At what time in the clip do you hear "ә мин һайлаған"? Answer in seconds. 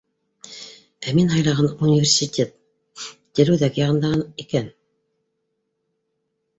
1.11-1.69